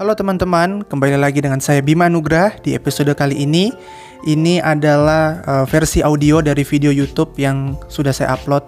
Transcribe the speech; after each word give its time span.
Halo 0.00 0.16
teman-teman, 0.16 0.80
kembali 0.88 1.20
lagi 1.20 1.44
dengan 1.44 1.60
saya 1.60 1.84
Bima 1.84 2.08
Nugrah 2.08 2.56
di 2.64 2.72
episode 2.72 3.12
kali 3.12 3.44
ini. 3.44 3.68
Ini 4.24 4.64
adalah 4.64 5.44
uh, 5.44 5.68
versi 5.68 6.00
audio 6.00 6.40
dari 6.40 6.64
video 6.64 6.88
YouTube 6.88 7.36
yang 7.36 7.76
sudah 7.92 8.08
saya 8.08 8.32
upload 8.32 8.64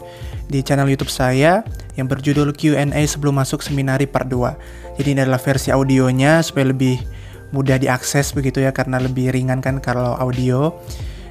di 0.53 0.61
channel 0.61 0.93
YouTube 0.93 1.09
saya 1.09 1.65
yang 1.97 2.05
berjudul 2.05 2.53
Q&A 2.53 3.01
sebelum 3.09 3.41
masuk 3.41 3.65
seminari 3.65 4.05
part 4.05 4.29
2. 4.29 5.01
Jadi 5.01 5.09
ini 5.09 5.25
adalah 5.25 5.41
versi 5.41 5.73
audionya 5.73 6.45
supaya 6.45 6.69
lebih 6.69 7.01
mudah 7.49 7.81
diakses 7.81 8.37
begitu 8.37 8.61
ya 8.61 8.69
karena 8.77 9.01
lebih 9.01 9.33
ringan 9.33 9.65
kan 9.65 9.81
kalau 9.81 10.13
audio. 10.21 10.77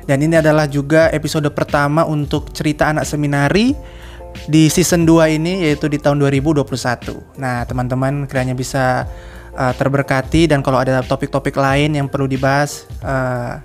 Dan 0.10 0.26
ini 0.26 0.34
adalah 0.34 0.66
juga 0.66 1.14
episode 1.14 1.46
pertama 1.54 2.10
untuk 2.10 2.50
cerita 2.58 2.90
anak 2.90 3.06
seminari 3.06 3.78
di 4.50 4.66
season 4.66 5.06
2 5.06 5.38
ini 5.38 5.70
yaitu 5.70 5.86
di 5.86 6.02
tahun 6.02 6.18
2021. 6.26 6.66
Nah, 7.38 7.70
teman-teman 7.70 8.26
kiranya 8.26 8.58
bisa 8.58 9.06
uh, 9.56 9.74
terberkati 9.76 10.48
dan 10.52 10.62
kalau 10.62 10.80
ada 10.82 11.02
topik-topik 11.04 11.55
lain 11.55 11.96
yang 11.96 12.08
perlu 12.08 12.28
dibahas 12.28 12.88
uh, 13.04 13.59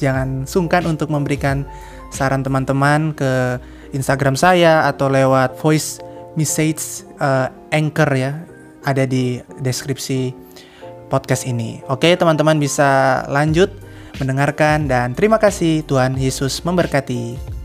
jangan 0.00 0.48
sungkan 0.48 0.86
untuk 0.88 1.12
memberikan 1.12 1.68
saran 2.10 2.42
teman-teman 2.42 3.14
ke 3.14 3.60
Instagram 3.94 4.34
saya 4.34 4.86
atau 4.86 5.10
lewat 5.10 5.58
voice 5.58 6.02
message 6.38 7.06
uh, 7.18 7.50
anchor 7.74 8.08
ya 8.14 8.32
ada 8.86 9.04
di 9.04 9.42
deskripsi 9.60 10.32
podcast 11.12 11.44
ini. 11.44 11.82
Oke, 11.90 12.14
teman-teman 12.14 12.56
bisa 12.56 13.22
lanjut 13.28 13.68
mendengarkan 14.16 14.86
dan 14.86 15.12
terima 15.12 15.36
kasih 15.36 15.82
Tuhan 15.84 16.16
Yesus 16.16 16.62
memberkati. 16.62 17.59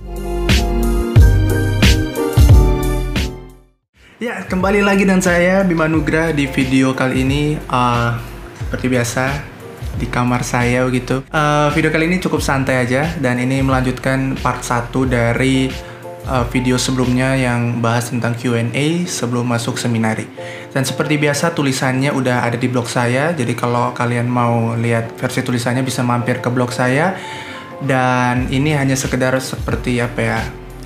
Ya, 4.15 4.47
kembali 4.47 4.79
lagi 4.79 5.03
dengan 5.03 5.19
saya 5.19 5.59
Bima 5.67 5.91
Nugra 5.91 6.31
di 6.31 6.47
video 6.47 6.95
kali 6.95 7.27
ini 7.27 7.59
uh, 7.67 8.15
seperti 8.63 8.87
biasa 8.87 9.23
di 9.99 10.07
kamar 10.07 10.39
saya 10.39 10.87
gitu. 10.87 11.27
Uh, 11.35 11.67
video 11.75 11.91
kali 11.91 12.07
ini 12.07 12.23
cukup 12.23 12.39
santai 12.39 12.87
aja 12.87 13.11
dan 13.19 13.43
ini 13.43 13.59
melanjutkan 13.59 14.39
part 14.39 14.63
1 14.63 14.87
dari 15.11 15.67
uh, 16.31 16.47
video 16.47 16.79
sebelumnya 16.79 17.35
yang 17.35 17.83
bahas 17.83 18.07
tentang 18.07 18.39
Q&A 18.39 19.03
sebelum 19.03 19.51
masuk 19.51 19.75
seminari. 19.75 20.31
Dan 20.71 20.87
seperti 20.87 21.19
biasa 21.19 21.51
tulisannya 21.51 22.15
udah 22.15 22.47
ada 22.47 22.55
di 22.55 22.71
blog 22.71 22.87
saya. 22.87 23.35
Jadi 23.35 23.51
kalau 23.51 23.91
kalian 23.91 24.31
mau 24.31 24.79
lihat 24.79 25.11
versi 25.19 25.43
tulisannya 25.43 25.83
bisa 25.83 26.07
mampir 26.07 26.39
ke 26.39 26.47
blog 26.47 26.71
saya. 26.71 27.19
Dan 27.83 28.47
ini 28.47 28.79
hanya 28.79 28.95
sekedar 28.95 29.35
seperti 29.43 29.99
apa 29.99 30.21
ya 30.23 30.39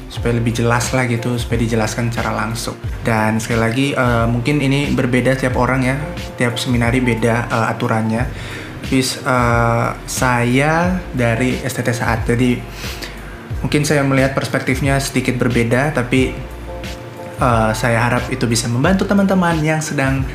supaya 0.10 0.42
lebih 0.42 0.58
jelas 0.58 0.90
lah 0.92 1.06
gitu 1.06 1.38
supaya 1.38 1.62
dijelaskan 1.62 2.10
secara 2.10 2.34
langsung. 2.34 2.76
Dan 3.06 3.38
sekali 3.38 3.62
lagi 3.62 3.88
uh, 3.94 4.26
mungkin 4.26 4.60
ini 4.60 4.90
berbeda 4.92 5.38
tiap 5.38 5.56
orang 5.56 5.86
ya 5.86 5.96
tiap 6.36 6.58
seminari 6.58 7.00
beda 7.00 7.48
uh, 7.48 7.72
aturannya. 7.72 8.26
Bis 8.90 9.22
uh, 9.22 9.94
saya 10.10 10.98
dari 11.14 11.62
STT 11.62 11.90
saat. 11.94 12.26
Jadi 12.26 12.58
mungkin 13.62 13.86
saya 13.86 14.02
melihat 14.02 14.34
perspektifnya 14.34 14.98
sedikit 14.98 15.38
berbeda 15.38 15.94
tapi 15.94 16.34
uh, 17.38 17.72
saya 17.78 18.02
harap 18.02 18.28
itu 18.34 18.50
bisa 18.50 18.66
membantu 18.66 19.06
teman-teman 19.06 19.62
yang 19.62 19.80
sedang 19.80 20.26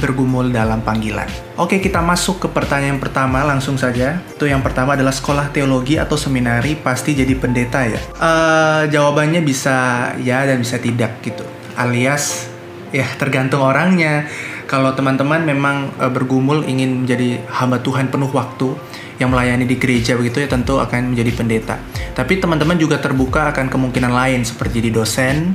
bergumul 0.00 0.48
dalam 0.48 0.80
panggilan. 0.80 1.28
Oke, 1.60 1.78
kita 1.78 2.00
masuk 2.00 2.42
ke 2.42 2.48
pertanyaan 2.48 2.96
pertama 2.96 3.44
langsung 3.44 3.76
saja. 3.76 4.18
Itu 4.32 4.48
yang 4.48 4.64
pertama 4.64 4.96
adalah 4.96 5.12
sekolah 5.12 5.52
teologi 5.52 6.00
atau 6.00 6.16
seminari 6.16 6.74
pasti 6.74 7.12
jadi 7.12 7.36
pendeta 7.36 7.84
ya? 7.84 8.00
Uh, 8.16 8.88
jawabannya 8.88 9.44
bisa 9.44 10.10
ya 10.18 10.48
dan 10.48 10.64
bisa 10.64 10.80
tidak 10.80 11.20
gitu. 11.20 11.44
Alias 11.76 12.48
ya 12.90 13.06
tergantung 13.20 13.60
orangnya. 13.60 14.26
Kalau 14.64 14.94
teman-teman 14.96 15.44
memang 15.44 15.92
uh, 16.00 16.08
bergumul 16.08 16.64
ingin 16.64 17.04
menjadi 17.04 17.44
hamba 17.52 17.82
Tuhan 17.84 18.08
penuh 18.08 18.32
waktu 18.32 18.74
yang 19.20 19.28
melayani 19.28 19.68
di 19.68 19.76
gereja 19.76 20.16
begitu 20.16 20.40
ya 20.40 20.48
tentu 20.48 20.80
akan 20.80 21.12
menjadi 21.12 21.32
pendeta. 21.36 21.76
Tapi 22.16 22.40
teman-teman 22.40 22.80
juga 22.80 22.96
terbuka 22.96 23.52
akan 23.52 23.68
kemungkinan 23.68 24.08
lain 24.08 24.40
seperti 24.48 24.80
jadi 24.80 24.90
dosen, 24.96 25.52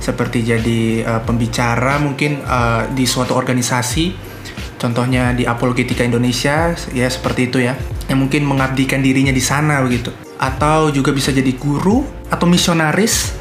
seperti 0.00 0.44
jadi 0.44 1.02
uh, 1.02 1.22
pembicara 1.24 1.98
mungkin 1.98 2.42
uh, 2.44 2.86
di 2.92 3.04
suatu 3.08 3.34
organisasi. 3.34 4.34
Contohnya 4.76 5.32
di 5.32 5.48
Apologetika 5.48 6.04
Indonesia 6.04 6.76
ya 6.92 7.08
seperti 7.08 7.48
itu 7.48 7.64
ya 7.64 7.72
yang 8.12 8.20
mungkin 8.20 8.44
mengabdikan 8.44 9.00
dirinya 9.00 9.32
di 9.32 9.40
sana 9.40 9.80
begitu. 9.80 10.12
Atau 10.36 10.92
juga 10.92 11.16
bisa 11.16 11.32
jadi 11.32 11.48
guru 11.56 12.04
atau 12.28 12.44
misionaris. 12.44 13.32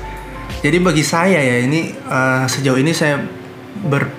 Jadi 0.64 0.78
bagi 0.82 1.04
saya 1.06 1.38
ya 1.38 1.62
ini 1.62 1.92
uh, 2.08 2.48
sejauh 2.48 2.80
ini 2.80 2.96
saya 2.96 3.22
ber, 3.84 4.10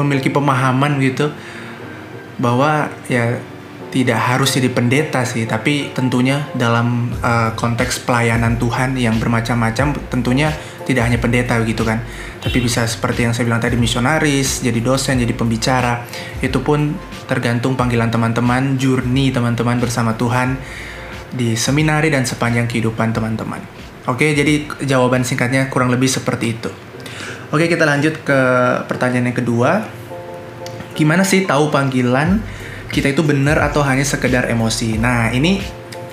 memiliki 0.00 0.32
pemahaman 0.32 0.98
gitu 0.98 1.30
bahwa 2.40 2.90
ya 3.06 3.38
tidak 3.94 4.18
harus 4.18 4.50
jadi 4.58 4.74
pendeta 4.74 5.22
sih, 5.22 5.46
tapi 5.46 5.94
tentunya 5.94 6.50
dalam 6.58 7.14
uh, 7.22 7.54
konteks 7.54 8.02
pelayanan 8.02 8.58
Tuhan 8.58 8.98
yang 8.98 9.22
bermacam-macam, 9.22 9.94
tentunya 10.10 10.50
tidak 10.82 11.06
hanya 11.06 11.22
pendeta 11.22 11.54
begitu 11.62 11.86
kan, 11.86 12.02
tapi 12.42 12.58
bisa 12.58 12.90
seperti 12.90 13.22
yang 13.22 13.30
saya 13.30 13.46
bilang 13.46 13.62
tadi 13.62 13.78
misionaris, 13.78 14.66
jadi 14.66 14.82
dosen, 14.82 15.22
jadi 15.22 15.30
pembicara, 15.30 16.02
itu 16.42 16.58
pun 16.58 16.98
tergantung 17.30 17.78
panggilan 17.78 18.10
teman-teman, 18.10 18.74
journey 18.82 19.30
teman-teman 19.30 19.78
bersama 19.78 20.18
Tuhan 20.18 20.58
di 21.30 21.54
seminari 21.54 22.10
dan 22.10 22.26
sepanjang 22.26 22.66
kehidupan 22.66 23.14
teman-teman. 23.14 23.62
Oke, 24.10 24.34
jadi 24.34 24.66
jawaban 24.84 25.22
singkatnya 25.22 25.70
kurang 25.70 25.94
lebih 25.94 26.10
seperti 26.10 26.58
itu. 26.58 26.70
Oke, 27.54 27.70
kita 27.70 27.86
lanjut 27.86 28.26
ke 28.26 28.40
pertanyaan 28.90 29.30
yang 29.30 29.38
kedua. 29.38 29.86
Gimana 30.98 31.22
sih 31.22 31.46
tahu 31.46 31.70
panggilan? 31.70 32.42
Kita 32.94 33.10
itu 33.10 33.26
benar 33.26 33.58
atau 33.58 33.82
hanya 33.82 34.06
sekedar 34.06 34.46
emosi. 34.46 34.94
Nah, 35.02 35.34
ini 35.34 35.58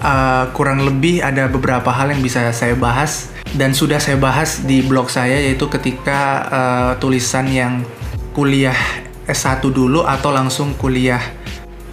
uh, 0.01 0.49
kurang 0.57 0.81
lebih 0.81 1.21
ada 1.21 1.45
beberapa 1.45 1.93
hal 1.93 2.09
yang 2.09 2.25
bisa 2.25 2.49
saya 2.49 2.73
bahas 2.73 3.29
dan 3.53 3.77
sudah 3.77 4.01
saya 4.01 4.17
bahas 4.17 4.65
di 4.65 4.81
blog 4.81 5.13
saya 5.13 5.37
yaitu 5.37 5.69
ketika 5.69 6.49
uh, 6.49 6.91
tulisan 6.97 7.45
yang 7.53 7.85
kuliah 8.33 8.75
S1 9.29 9.61
dulu 9.61 10.01
atau 10.01 10.33
langsung 10.33 10.73
kuliah 10.73 11.21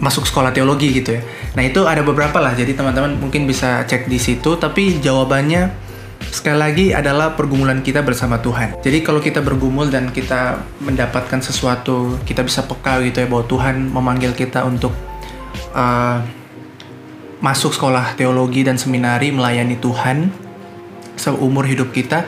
masuk 0.01 0.25
sekolah 0.25 0.49
teologi 0.49 0.89
gitu 0.89 1.19
ya. 1.19 1.21
Nah, 1.53 1.61
itu 1.61 1.85
ada 1.85 2.01
beberapa 2.01 2.41
lah. 2.41 2.57
Jadi 2.57 2.73
teman-teman 2.73 3.13
mungkin 3.21 3.45
bisa 3.45 3.85
cek 3.85 4.09
di 4.09 4.17
situ 4.17 4.57
tapi 4.57 4.97
jawabannya 4.97 5.88
sekali 6.27 6.59
lagi 6.59 6.85
adalah 6.91 7.33
pergumulan 7.33 7.79
kita 7.79 8.03
bersama 8.03 8.43
Tuhan. 8.43 8.83
Jadi 8.83 8.99
kalau 9.01 9.23
kita 9.23 9.39
bergumul 9.39 9.87
dan 9.87 10.11
kita 10.11 10.59
mendapatkan 10.83 11.39
sesuatu, 11.39 12.19
kita 12.27 12.43
bisa 12.43 12.67
peka 12.67 12.99
gitu 13.07 13.23
ya 13.23 13.27
bahwa 13.31 13.45
Tuhan 13.47 13.75
memanggil 13.89 14.35
kita 14.35 14.67
untuk 14.67 14.91
uh, 15.73 16.19
masuk 17.39 17.71
sekolah 17.71 18.19
teologi 18.19 18.67
dan 18.67 18.75
seminari 18.75 19.31
melayani 19.31 19.79
Tuhan 19.79 20.29
seumur 21.15 21.63
hidup 21.67 21.91
kita. 21.95 22.27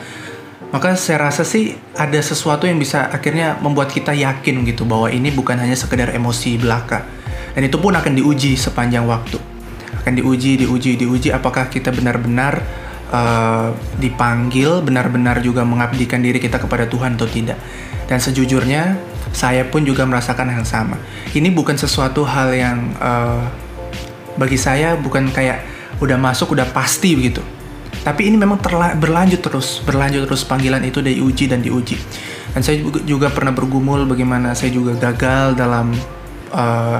Maka 0.72 0.96
saya 0.96 1.28
rasa 1.28 1.44
sih 1.44 1.76
ada 2.00 2.16
sesuatu 2.24 2.64
yang 2.64 2.80
bisa 2.80 3.12
akhirnya 3.12 3.60
membuat 3.60 3.92
kita 3.92 4.16
yakin 4.16 4.64
gitu 4.64 4.88
bahwa 4.88 5.12
ini 5.12 5.28
bukan 5.28 5.60
hanya 5.60 5.76
sekedar 5.76 6.16
emosi 6.16 6.56
belaka. 6.56 7.04
Dan 7.52 7.68
itu 7.68 7.76
pun 7.76 7.92
akan 7.92 8.16
diuji 8.16 8.56
sepanjang 8.56 9.04
waktu. 9.04 9.36
Akan 10.00 10.16
diuji, 10.16 10.64
diuji, 10.64 10.96
diuji 10.96 11.36
apakah 11.36 11.68
kita 11.68 11.92
benar-benar 11.92 12.64
uh, 13.12 13.76
dipanggil 14.00 14.82
benar-benar 14.82 15.44
juga 15.44 15.62
mengabdikan 15.68 16.24
diri 16.24 16.40
kita 16.40 16.58
kepada 16.58 16.88
Tuhan 16.88 17.20
atau 17.20 17.28
tidak. 17.28 17.60
Dan 18.08 18.18
sejujurnya 18.20 19.00
saya 19.32 19.64
pun 19.68 19.88
juga 19.88 20.04
merasakan 20.04 20.52
hal 20.52 20.66
sama. 20.68 21.00
Ini 21.32 21.48
bukan 21.56 21.80
sesuatu 21.80 22.28
hal 22.28 22.52
yang 22.52 22.78
uh, 23.00 23.48
bagi 24.36 24.60
saya 24.60 24.96
bukan 25.00 25.32
kayak 25.32 25.64
udah 26.04 26.18
masuk 26.20 26.56
udah 26.56 26.68
pasti 26.72 27.16
begitu. 27.16 27.40
Tapi 28.02 28.34
ini 28.34 28.36
memang 28.40 28.58
berlanjut 28.98 29.46
terus, 29.46 29.78
berlanjut 29.86 30.26
terus 30.26 30.42
panggilan 30.42 30.82
itu 30.82 31.06
diuji 31.06 31.46
dan 31.46 31.62
diuji. 31.62 32.02
Dan 32.52 32.66
saya 32.66 32.82
juga 33.06 33.30
pernah 33.30 33.54
bergumul 33.54 34.10
bagaimana 34.10 34.58
saya 34.58 34.74
juga 34.74 34.98
gagal 34.98 35.54
dalam 35.54 35.94
uh, 36.50 37.00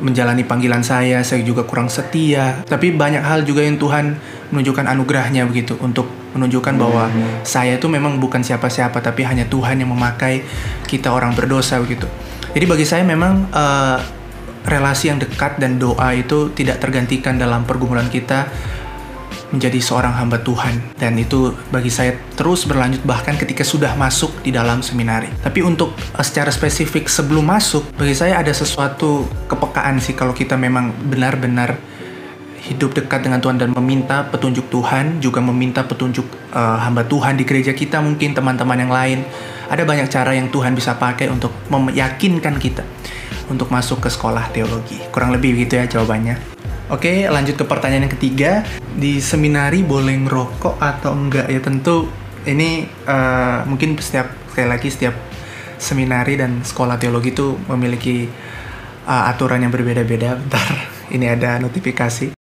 menjalani 0.00 0.44
panggilan 0.44 0.84
saya, 0.84 1.24
saya 1.24 1.40
juga 1.40 1.64
kurang 1.64 1.88
setia. 1.88 2.60
Tapi 2.68 2.92
banyak 2.92 3.24
hal 3.24 3.48
juga 3.48 3.64
yang 3.64 3.80
Tuhan 3.80 4.16
menunjukkan 4.52 4.86
anugerahnya 4.86 5.48
begitu 5.48 5.74
untuk 5.80 6.06
menunjukkan 6.36 6.74
bahwa 6.76 7.08
saya 7.42 7.80
itu 7.80 7.88
memang 7.88 8.20
bukan 8.20 8.44
siapa-siapa 8.44 9.00
tapi 9.00 9.24
hanya 9.24 9.48
Tuhan 9.48 9.80
yang 9.80 9.90
memakai 9.90 10.44
kita 10.84 11.08
orang 11.10 11.32
berdosa 11.32 11.80
begitu. 11.80 12.04
Jadi 12.52 12.64
bagi 12.68 12.86
saya 12.88 13.02
memang 13.04 13.48
uh, 13.52 13.98
relasi 14.66 15.08
yang 15.08 15.18
dekat 15.22 15.56
dan 15.62 15.78
doa 15.80 16.12
itu 16.12 16.52
tidak 16.52 16.82
tergantikan 16.82 17.38
dalam 17.38 17.64
pergumulan 17.64 18.10
kita 18.10 18.50
menjadi 19.54 19.78
seorang 19.78 20.14
hamba 20.16 20.42
Tuhan 20.42 20.98
dan 20.98 21.14
itu 21.18 21.54
bagi 21.70 21.90
saya 21.92 22.18
terus 22.34 22.66
berlanjut 22.66 23.06
bahkan 23.06 23.38
ketika 23.38 23.62
sudah 23.62 23.94
masuk 23.94 24.34
di 24.42 24.50
dalam 24.50 24.82
seminari. 24.82 25.30
Tapi 25.42 25.62
untuk 25.62 25.94
uh, 25.94 26.24
secara 26.24 26.50
spesifik 26.50 27.06
sebelum 27.06 27.46
masuk 27.46 27.86
bagi 27.94 28.14
saya 28.16 28.42
ada 28.42 28.50
sesuatu 28.50 29.26
kepekaan 29.46 30.02
sih 30.02 30.18
kalau 30.18 30.34
kita 30.34 30.58
memang 30.58 30.90
benar-benar 31.06 31.78
hidup 32.66 32.98
dekat 32.98 33.22
dengan 33.22 33.38
Tuhan 33.38 33.62
dan 33.62 33.70
meminta 33.70 34.26
petunjuk 34.26 34.66
Tuhan, 34.66 35.22
juga 35.22 35.38
meminta 35.38 35.86
petunjuk 35.86 36.26
uh, 36.50 36.82
hamba 36.82 37.06
Tuhan 37.06 37.38
di 37.38 37.46
gereja 37.46 37.70
kita 37.70 38.02
mungkin 38.02 38.34
teman-teman 38.34 38.78
yang 38.82 38.90
lain. 38.90 39.18
Ada 39.70 39.82
banyak 39.82 40.06
cara 40.10 40.34
yang 40.34 40.50
Tuhan 40.50 40.74
bisa 40.74 40.94
pakai 40.98 41.30
untuk 41.30 41.50
meyakinkan 41.70 42.58
kita 42.58 42.82
untuk 43.50 43.70
masuk 43.70 44.02
ke 44.02 44.10
sekolah 44.10 44.50
teologi. 44.50 44.98
Kurang 45.10 45.34
lebih 45.34 45.54
begitu 45.54 45.78
ya 45.78 45.86
jawabannya. 45.86 46.58
Oke, 46.86 47.26
lanjut 47.26 47.58
ke 47.58 47.66
pertanyaan 47.66 48.06
yang 48.06 48.14
ketiga. 48.14 48.62
Di 48.94 49.18
seminari 49.18 49.82
boleh 49.82 50.22
ngerokok 50.22 50.78
atau 50.78 51.18
enggak? 51.18 51.50
Ya 51.50 51.58
tentu 51.58 52.06
ini 52.46 52.86
uh, 53.10 53.66
mungkin 53.66 53.98
setiap 53.98 54.30
sekali 54.46 54.70
lagi 54.70 54.88
setiap 54.94 55.18
seminari 55.82 56.38
dan 56.38 56.62
sekolah 56.62 56.94
teologi 56.94 57.34
itu 57.34 57.58
memiliki 57.66 58.30
uh, 59.02 59.26
aturan 59.26 59.66
yang 59.66 59.74
berbeda-beda. 59.74 60.38
Bentar, 60.38 60.86
ini 61.14 61.26
ada 61.26 61.58
notifikasi. 61.58 62.38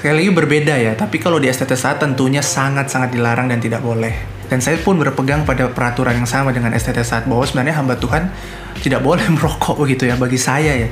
Lagi 0.00 0.32
berbeda 0.32 0.80
ya, 0.80 0.96
tapi 0.96 1.20
kalau 1.20 1.36
di 1.36 1.52
STTSA 1.52 2.00
tentunya 2.00 2.40
sangat-sangat 2.40 3.12
dilarang 3.12 3.52
dan 3.52 3.60
tidak 3.60 3.84
boleh. 3.84 4.40
Dan 4.48 4.58
saya 4.58 4.80
pun 4.80 4.96
berpegang 4.96 5.44
pada 5.44 5.68
peraturan 5.68 6.16
yang 6.16 6.26
sama 6.26 6.50
dengan 6.56 6.72
STTSA 6.72 7.28
bahwa 7.28 7.44
sebenarnya 7.44 7.76
hamba 7.76 8.00
Tuhan 8.00 8.32
tidak 8.80 9.04
boleh 9.04 9.22
merokok 9.36 9.76
begitu 9.76 10.08
ya 10.08 10.16
bagi 10.16 10.40
saya 10.40 10.72
ya. 10.72 10.88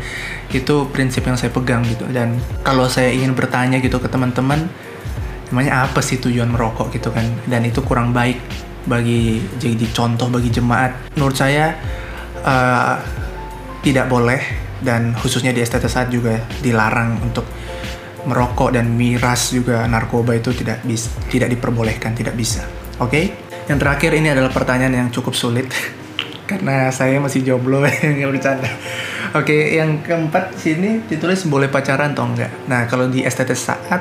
Itu 0.52 0.93
prinsip 0.93 1.25
yang 1.25 1.40
saya 1.40 1.49
pegang 1.49 1.88
gitu. 1.88 2.05
Dan 2.06 2.37
kalau 2.60 2.84
saya 2.87 3.08
ingin 3.08 3.32
bertanya 3.32 3.81
gitu 3.81 3.96
ke 3.96 4.12
teman-teman, 4.12 4.69
namanya 5.49 5.88
apa 5.88 6.04
sih 6.04 6.20
tujuan 6.20 6.52
merokok 6.52 6.93
gitu 6.93 7.08
kan? 7.08 7.25
Dan 7.49 7.64
itu 7.64 7.81
kurang 7.81 8.12
baik 8.12 8.38
bagi 8.84 9.40
jadi 9.56 9.88
contoh 9.96 10.28
bagi 10.28 10.52
jemaat. 10.52 11.16
Menurut 11.16 11.34
saya 11.34 11.72
uh, 12.44 13.00
tidak 13.81 14.12
boleh 14.12 14.69
dan 14.84 15.16
khususnya 15.16 15.50
di 15.50 15.64
STTSA 15.64 16.12
juga 16.12 16.38
dilarang 16.62 17.19
untuk 17.25 17.49
merokok 18.26 18.74
dan 18.74 18.90
miras 18.96 19.54
juga 19.54 19.86
narkoba 19.86 20.34
itu 20.34 20.50
tidak 20.56 20.82
bisa 20.82 21.12
tidak 21.30 21.54
diperbolehkan 21.54 22.16
tidak 22.16 22.34
bisa. 22.34 22.66
Oke? 22.98 23.10
Okay? 23.10 23.26
yang 23.68 23.76
terakhir 23.76 24.16
ini 24.16 24.32
adalah 24.32 24.48
pertanyaan 24.48 24.94
yang 24.96 25.08
cukup 25.12 25.36
sulit 25.36 25.68
karena 26.50 26.88
saya 26.88 27.20
masih 27.20 27.44
jomblo 27.44 27.84
nggak 27.84 28.30
bercanda. 28.32 28.68
Oke 29.36 29.52
okay, 29.52 29.62
yang 29.76 30.00
keempat 30.00 30.56
sini 30.56 31.04
ditulis 31.04 31.44
boleh 31.44 31.68
pacaran 31.68 32.16
atau 32.16 32.24
enggak. 32.24 32.48
Nah 32.64 32.88
kalau 32.88 33.12
di 33.12 33.20
STT 33.20 33.52
saat 33.52 34.00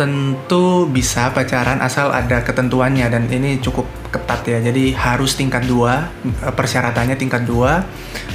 tentu 0.00 0.88
bisa 0.88 1.28
pacaran 1.36 1.76
asal 1.84 2.08
ada 2.08 2.40
ketentuannya 2.40 3.04
dan 3.12 3.28
ini 3.28 3.60
cukup 3.60 3.84
ketat 4.08 4.40
ya. 4.48 4.58
Jadi 4.64 4.96
harus 4.96 5.36
tingkat 5.36 5.68
dua 5.68 6.08
eh, 6.24 6.54
persyaratannya 6.56 7.20
tingkat 7.20 7.44
dua 7.44 7.84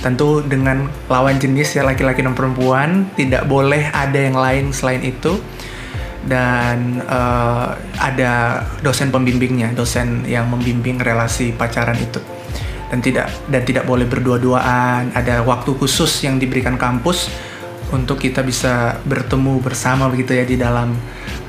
Tentu 0.05 0.45
dengan 0.45 0.85
lawan 1.09 1.41
jenis 1.41 1.73
ya 1.73 1.81
laki-laki 1.81 2.21
dan 2.21 2.37
perempuan, 2.37 3.09
tidak 3.17 3.49
boleh 3.49 3.89
ada 3.89 4.13
yang 4.13 4.37
lain 4.37 4.69
selain 4.69 5.01
itu. 5.01 5.41
Dan 6.25 7.01
uh, 7.05 7.73
ada 8.01 8.65
dosen 8.85 9.13
pembimbingnya, 9.13 9.73
dosen 9.73 10.25
yang 10.29 10.45
membimbing 10.49 11.01
relasi 11.01 11.53
pacaran 11.57 11.97
itu. 11.97 12.21
Dan 12.89 13.01
tidak 13.01 13.33
dan 13.49 13.61
tidak 13.65 13.89
boleh 13.89 14.05
berdua-duaan, 14.05 15.09
ada 15.13 15.41
waktu 15.41 15.73
khusus 15.73 16.09
yang 16.21 16.37
diberikan 16.37 16.77
kampus 16.77 17.33
untuk 17.93 18.17
kita 18.21 18.41
bisa 18.41 18.97
bertemu 19.05 19.61
bersama 19.61 20.09
begitu 20.09 20.33
ya 20.33 20.45
di 20.45 20.57
dalam 20.57 20.97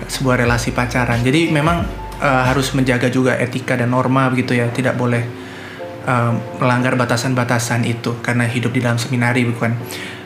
sebuah 0.07 0.47
relasi 0.47 0.71
pacaran. 0.73 1.21
Jadi 1.23 1.51
memang 1.51 1.83
uh, 2.23 2.43
harus 2.47 2.73
menjaga 2.73 3.11
juga 3.11 3.37
etika 3.37 3.77
dan 3.77 3.93
norma 3.93 4.31
begitu 4.31 4.57
ya, 4.57 4.71
tidak 4.71 4.95
boleh 4.95 5.23
uh, 6.07 6.33
melanggar 6.63 6.95
batasan-batasan 6.95 7.85
itu 7.85 8.19
karena 8.23 8.47
hidup 8.47 8.73
di 8.73 8.81
dalam 8.83 8.99
seminari 8.99 9.45
bukan. 9.47 9.75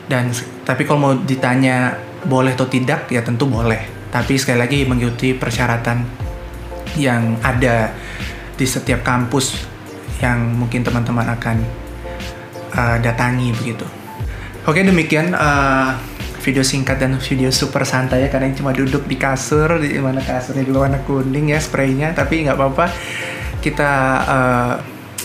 Dan 0.05 0.31
tapi 0.65 0.85
kalau 0.85 0.99
mau 0.99 1.13
ditanya 1.15 1.97
boleh 2.25 2.53
atau 2.53 2.69
tidak 2.69 3.09
ya 3.09 3.25
tentu 3.25 3.49
boleh. 3.49 4.09
Tapi 4.11 4.35
sekali 4.35 4.59
lagi 4.59 4.83
mengikuti 4.83 5.31
persyaratan 5.31 6.03
yang 6.99 7.39
ada 7.39 7.95
di 8.59 8.65
setiap 8.67 9.01
kampus 9.01 9.55
yang 10.19 10.53
mungkin 10.53 10.83
teman-teman 10.83 11.25
akan 11.33 11.57
uh, 12.75 12.97
datangi 12.99 13.55
begitu. 13.55 13.87
Oke 14.67 14.85
demikian 14.85 15.33
uh, 15.33 15.97
video 16.41 16.65
singkat 16.65 16.97
dan 16.97 17.21
video 17.21 17.53
super 17.53 17.85
santai 17.85 18.25
ya 18.25 18.29
karena 18.33 18.49
cuma 18.57 18.73
duduk 18.73 19.05
di 19.05 19.15
kasur 19.15 19.77
di 19.77 20.01
mana 20.01 20.19
kasurnya 20.19 20.65
juga 20.65 20.89
warna 20.89 20.99
kuning 21.05 21.53
ya 21.53 21.59
spraynya. 21.61 22.17
Tapi 22.17 22.49
nggak 22.49 22.57
apa-apa 22.57 22.85
kita 23.61 23.91
uh, 24.25 24.73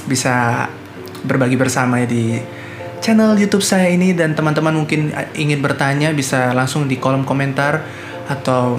bisa 0.05 0.69
berbagi 1.25 1.57
bersama 1.57 2.05
ya 2.05 2.07
di 2.07 2.37
channel 3.01 3.33
YouTube 3.41 3.65
saya 3.65 3.89
ini. 3.89 4.13
Dan 4.13 4.37
teman-teman 4.37 4.77
mungkin 4.77 5.11
ingin 5.33 5.65
bertanya 5.65 6.13
bisa 6.13 6.53
langsung 6.53 6.85
di 6.85 7.01
kolom 7.01 7.25
komentar 7.25 7.81
atau 8.29 8.77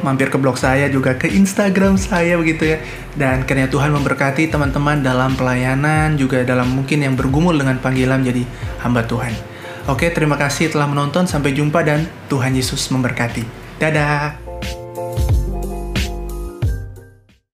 mampir 0.00 0.32
ke 0.32 0.40
blog 0.40 0.56
saya 0.56 0.88
juga 0.88 1.18
ke 1.18 1.28
Instagram 1.28 1.98
saya 1.98 2.38
begitu 2.38 2.78
ya. 2.78 2.78
Dan 3.18 3.42
kiranya 3.42 3.66
Tuhan 3.66 3.90
memberkati 3.90 4.46
teman-teman 4.46 5.02
dalam 5.02 5.34
pelayanan 5.34 6.14
juga 6.14 6.46
dalam 6.46 6.70
mungkin 6.70 7.02
yang 7.02 7.18
bergumul 7.18 7.58
dengan 7.58 7.82
panggilan 7.82 8.22
jadi 8.22 8.46
hamba 8.86 9.02
Tuhan. 9.02 9.49
Oke, 9.88 10.12
terima 10.12 10.36
kasih 10.36 10.68
telah 10.68 10.90
menonton. 10.90 11.24
Sampai 11.24 11.56
jumpa 11.56 11.80
dan 11.80 12.04
Tuhan 12.28 12.52
Yesus 12.52 12.90
memberkati. 12.92 13.46
Dadah. 13.80 14.49